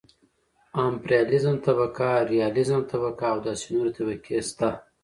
امپرياليزم 0.85 1.55
طبقه 1.67 2.09
،رياليزم 2.31 2.81
طبقه 2.91 3.25
او 3.33 3.37
داسې 3.47 3.65
نورې 3.73 3.91
طبقې 3.97 4.37
شته. 4.47 4.69